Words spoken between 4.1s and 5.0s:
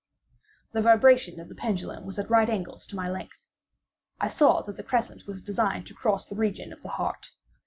I saw that the